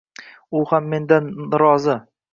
[0.59, 1.29] U ham mendan
[1.65, 1.99] rozi